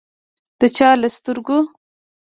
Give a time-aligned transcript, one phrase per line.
[0.59, 1.59] د چا له سترګو